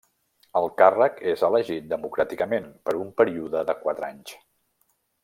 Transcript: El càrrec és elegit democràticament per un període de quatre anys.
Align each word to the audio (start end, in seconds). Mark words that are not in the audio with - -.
El 0.59 0.63
càrrec 0.81 1.19
és 1.33 1.43
elegit 1.49 1.85
democràticament 1.91 2.65
per 2.89 2.95
un 3.05 3.15
període 3.21 3.63
de 3.71 3.77
quatre 3.85 4.09
anys. 4.13 4.35